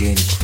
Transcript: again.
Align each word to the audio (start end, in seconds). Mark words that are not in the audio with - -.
again. 0.00 0.39